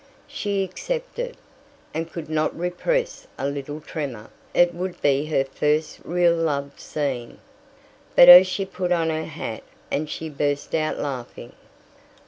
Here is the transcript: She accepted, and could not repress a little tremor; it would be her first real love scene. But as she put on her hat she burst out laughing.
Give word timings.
She 0.25 0.63
accepted, 0.63 1.37
and 1.93 2.11
could 2.11 2.27
not 2.27 2.57
repress 2.57 3.27
a 3.37 3.47
little 3.47 3.79
tremor; 3.79 4.31
it 4.51 4.73
would 4.73 4.99
be 4.99 5.27
her 5.27 5.45
first 5.45 5.99
real 6.03 6.35
love 6.35 6.79
scene. 6.79 7.37
But 8.15 8.27
as 8.27 8.47
she 8.47 8.65
put 8.65 8.91
on 8.91 9.11
her 9.11 9.25
hat 9.25 9.61
she 10.07 10.27
burst 10.27 10.73
out 10.73 10.97
laughing. 10.97 11.53